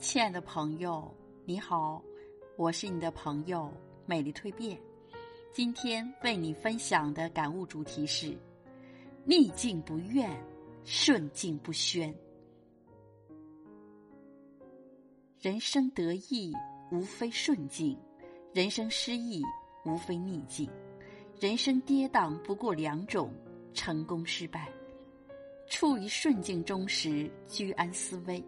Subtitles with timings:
[0.00, 1.12] 亲爱的朋友，
[1.44, 2.00] 你好，
[2.56, 3.68] 我是你的朋友
[4.06, 4.78] 美丽蜕变。
[5.52, 8.32] 今天为你分享的感悟主题是：
[9.24, 10.30] 逆境不怨，
[10.84, 12.14] 顺境不宣。
[15.40, 16.52] 人生得意
[16.92, 17.98] 无非顺境，
[18.54, 19.42] 人生失意
[19.84, 20.70] 无非逆境，
[21.40, 23.32] 人生跌宕不过两种：
[23.74, 24.70] 成功失败。
[25.66, 28.40] 处于顺境中时，居安思危。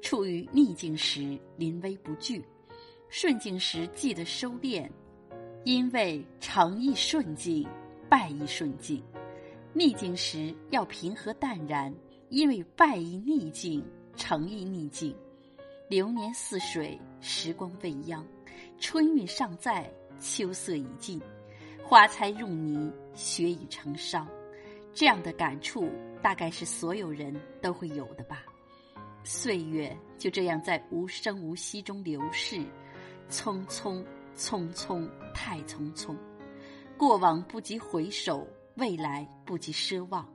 [0.00, 2.40] 处于逆境时，临危不惧；
[3.08, 4.88] 顺境时，记得收敛。
[5.64, 7.66] 因为成亦顺境，
[8.08, 9.02] 败亦顺境；
[9.74, 11.92] 逆境时要平和淡然，
[12.30, 13.84] 因为败亦逆境，
[14.16, 15.14] 成亦逆境。
[15.88, 18.24] 流年似水，时光未央，
[18.78, 21.20] 春运尚在，秋色已尽，
[21.82, 24.24] 花才入泥，雪已成殇。
[24.94, 25.90] 这样的感触，
[26.22, 28.44] 大概是所有人都会有的吧。
[29.30, 32.64] 岁月就这样在无声无息中流逝，
[33.28, 34.02] 匆匆
[34.34, 36.16] 匆匆太匆匆，
[36.96, 40.26] 过往不及回首，未来不及奢望。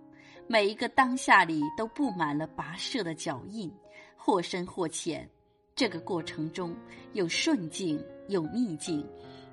[0.45, 3.73] 每一个当下里都布满了跋涉的脚印，
[4.15, 5.27] 或深或浅。
[5.73, 6.75] 这个过程中
[7.13, 9.03] 有顺境，有逆境，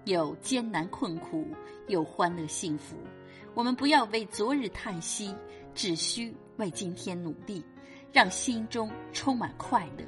[0.04, 1.46] 有艰难困苦，
[1.88, 2.94] 有欢乐幸福。
[3.54, 5.34] 我们不要为昨日叹息，
[5.74, 7.64] 只需为今天努力。
[8.12, 10.04] 让心中充满快乐，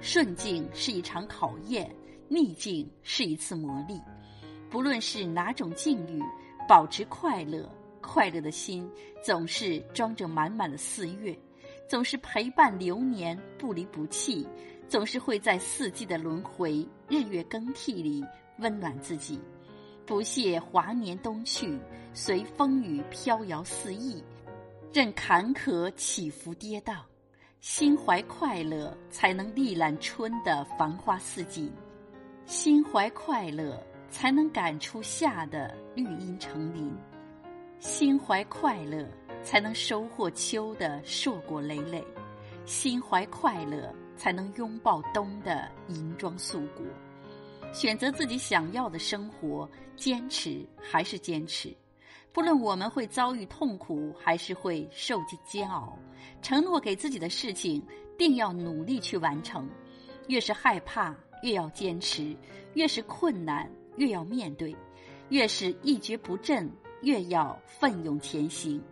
[0.00, 1.94] 顺境是一场考验，
[2.28, 4.00] 逆境是一次磨砺。
[4.70, 6.22] 不论是哪种境遇，
[6.68, 7.70] 保持快乐，
[8.00, 8.90] 快乐的心
[9.22, 11.38] 总是装着满满的四月，
[11.88, 14.46] 总是陪伴流年不离不弃，
[14.88, 18.24] 总是会在四季的轮回、日月更替里
[18.58, 19.38] 温暖自己。
[20.06, 21.78] 不屑华年冬去，
[22.14, 24.22] 随风雨飘摇四溢，
[24.92, 26.98] 任坎坷起伏跌宕。
[27.60, 31.68] 心怀快乐，才能历览春的繁花似锦；
[32.44, 36.90] 心怀快乐，才能感出夏的绿荫成林；
[37.80, 39.08] 心怀快乐，
[39.42, 42.00] 才能收获秋的硕果累累；
[42.66, 46.86] 心怀快乐，才能拥抱冬的银装素裹。
[47.72, 51.74] 选择自己想要的生活，坚持还是坚持。
[52.36, 55.98] 不论我们会遭遇痛苦，还是会受尽煎熬，
[56.42, 57.82] 承诺给自己的事情，
[58.18, 59.66] 定要努力去完成。
[60.28, 62.36] 越是害怕，越要坚持；
[62.74, 63.66] 越是困难，
[63.96, 64.76] 越要面对；
[65.30, 66.70] 越是一蹶不振，
[67.00, 68.84] 越要奋勇前行。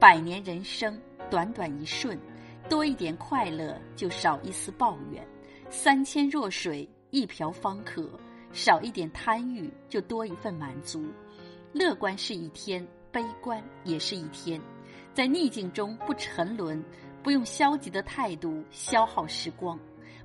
[0.00, 1.00] 百年人生，
[1.30, 2.18] 短短一瞬，
[2.68, 5.22] 多一点快乐，就少一丝抱怨；
[5.70, 8.18] 三千弱水，一瓢方可，
[8.52, 11.06] 少一点贪欲，就多一份满足。
[11.72, 14.60] 乐观是一天，悲观也是一天，
[15.14, 16.84] 在逆境中不沉沦，
[17.22, 19.78] 不用消极的态度消耗时光，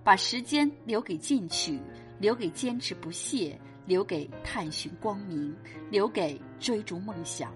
[0.04, 1.80] 把时间留给进取，
[2.20, 5.56] 留给坚持不懈，留给探寻光明，
[5.90, 7.54] 留给追逐梦想，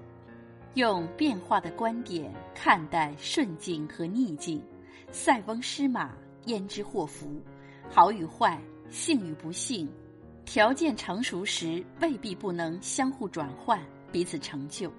[0.75, 4.63] 用变化的观点看待顺境和逆境，
[5.11, 6.15] 塞翁失马
[6.45, 7.41] 焉知祸福，
[7.89, 9.89] 好与坏，幸与不幸。
[10.45, 13.81] 条件成熟时，未必不能相互转换，
[14.11, 14.91] 彼此成就。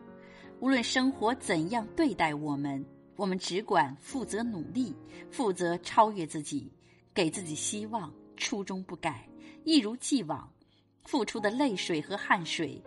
[0.60, 2.84] 无论生活怎样对待我们，
[3.16, 4.94] 我们只管负责努力，
[5.30, 6.72] 负责超越自己，
[7.12, 9.28] 给自己希望，初衷不改，
[9.64, 10.48] 一如既往。
[11.04, 12.80] 付出的泪水和汗水，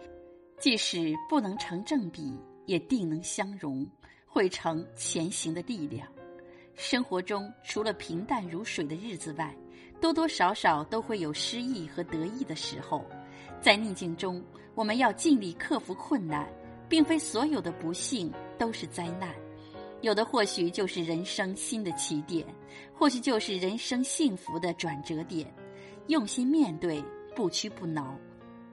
[0.57, 2.33] 即使不能成正比，
[2.65, 3.85] 也定能相融，
[4.25, 6.07] 汇成前行的力量。
[6.75, 9.53] 生活中，除了平淡如水的日子外，
[9.99, 13.03] 多多少少都会有失意和得意的时候，
[13.61, 16.47] 在逆境中，我们要尽力克服困难。
[16.87, 19.33] 并非所有的不幸都是灾难，
[20.01, 22.45] 有的或许就是人生新的起点，
[22.93, 25.51] 或许就是人生幸福的转折点。
[26.09, 27.03] 用心面对，
[27.35, 28.15] 不屈不挠，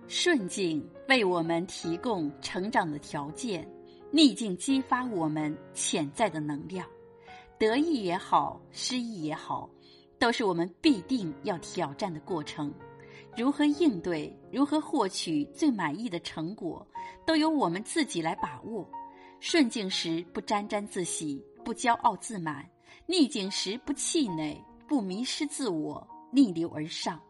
[0.09, 3.67] 顺境为我们提供成长的条件，
[4.11, 6.87] 逆境激发我们潜在的能量。
[7.59, 9.71] 得意也好，失意也好。
[10.23, 12.73] 都是我们必定要挑战的过程，
[13.37, 16.87] 如何应对，如何获取最满意的成果，
[17.27, 18.89] 都由我们自己来把握。
[19.41, 22.63] 顺境时不沾沾自喜，不骄傲自满；
[23.05, 27.21] 逆境时不气馁，不迷失自我，逆流而上。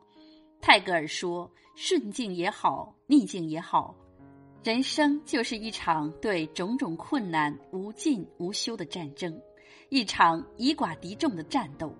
[0.61, 3.97] 泰戈尔说：“顺境也好，逆境也好，
[4.63, 9.35] 人生就是一场对种种困难无尽无休的战争，
[9.89, 11.91] 一场以寡敌众的战斗。”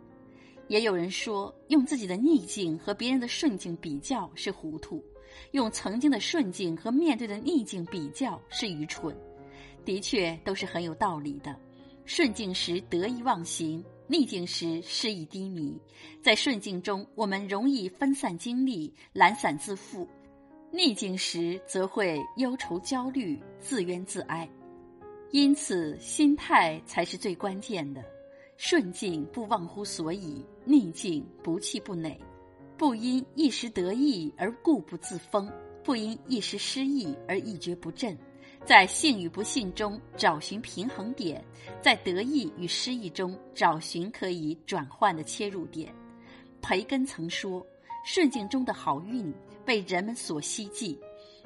[0.73, 5.05] 也有人说，用自己的逆境和别人的顺境比较是糊涂，
[5.51, 9.15] 用曾经的顺境和面对的逆境比较是愚蠢。
[9.85, 11.55] 的确，都是很有道理的。
[12.07, 15.79] 顺境时得意忘形，逆境时失意低迷；
[16.23, 20.09] 在顺境中，我们容易分散精力、懒散自负；
[20.73, 24.49] 逆境时则会忧愁焦虑、自怨自哀。
[25.33, 28.03] 因此，心态才是最关键的。
[28.57, 32.19] 顺境不忘乎所以，逆境不气不馁，
[32.77, 35.51] 不因一时得意而固不自封，
[35.83, 38.17] 不因一时失意而一蹶不振。
[38.65, 41.45] 在幸与不幸中找寻平衡点，
[41.81, 45.93] 在得意与失意中找寻可以转换的切入点。
[46.61, 47.67] 培根曾说
[48.07, 49.35] ：“顺境中的好运
[49.65, 50.97] 被人们所希冀，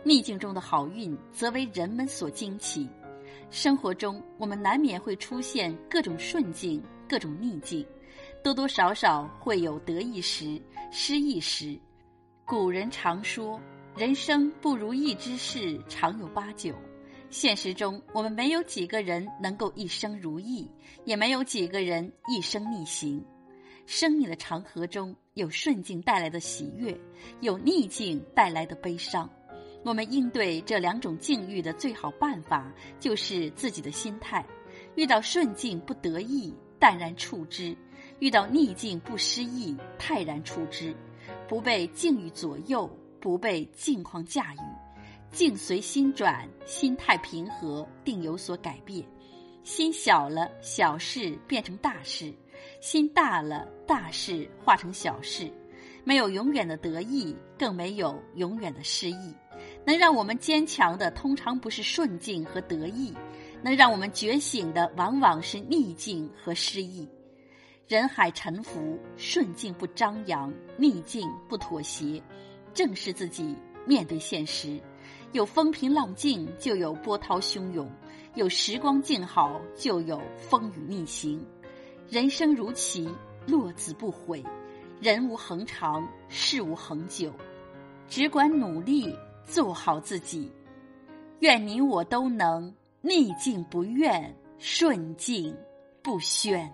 [0.05, 2.87] 逆境中的好运则为人们所惊奇。”
[3.51, 7.87] 生活中，我们难免会出现各种顺境、各种逆境，
[8.47, 10.63] 多多少少会有得意时、
[10.93, 11.77] 失意时。
[12.45, 13.61] 古人常说
[13.99, 16.73] ：“人生不如意之事常有八九。”
[17.29, 20.71] 现实中，我们没有几个人能够一生如意，
[21.05, 23.21] 也没有几个人一生逆行。
[23.85, 26.97] 生命的长河中有顺境带来的喜悦，
[27.41, 29.29] 有逆境带来的悲伤。
[29.83, 34.47] 我们应对这两种境遇的最好办法，就是自己的心态。
[34.95, 37.75] 遇到顺境不得意，淡然处之；
[38.19, 40.95] 遇到逆境不失意，泰然处之。
[41.49, 42.89] 不被境遇左右，
[43.21, 44.59] 不被境况驾驭，
[45.31, 49.05] 境随心转，心态平和，定有所改变。
[49.63, 52.33] 心小了，小事变成大事；
[52.81, 55.51] 心大了，大事化成小事。
[56.05, 59.35] 没有永远的得意，更没有永远的失意。
[59.85, 63.13] 能让我们坚强的，通常不是顺境和得意；
[63.63, 67.09] 能让我们觉醒的，往往是逆境和失意。
[67.89, 72.23] 人海沉浮，顺境不张扬，逆境不妥协，
[72.75, 73.55] 正视自己，
[73.87, 74.81] 面对现实。
[75.33, 77.87] 有风平浪静，就有波涛汹涌；
[78.35, 81.45] 有时光静好，就有风雨逆行。
[82.09, 83.09] 人生如棋，
[83.47, 84.45] 落子不悔。
[85.01, 87.33] 人无恒长，事无恒久，
[88.09, 89.15] 只管努力。
[89.49, 90.51] 做好自己，
[91.39, 92.75] 愿你我都能
[93.07, 95.57] 逆境不怨，顺境
[96.03, 96.69] 不宣。